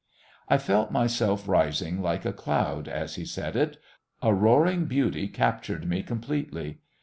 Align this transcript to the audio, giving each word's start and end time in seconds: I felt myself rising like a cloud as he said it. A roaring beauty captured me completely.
I 0.49 0.57
felt 0.57 0.89
myself 0.89 1.47
rising 1.47 2.01
like 2.01 2.25
a 2.25 2.33
cloud 2.33 2.87
as 2.87 3.17
he 3.17 3.23
said 3.23 3.55
it. 3.55 3.77
A 4.23 4.33
roaring 4.33 4.85
beauty 4.85 5.27
captured 5.27 5.87
me 5.87 6.01
completely. 6.01 6.79